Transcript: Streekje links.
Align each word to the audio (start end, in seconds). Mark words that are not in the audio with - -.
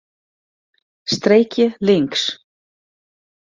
Streekje 1.15 1.67
links. 1.91 2.23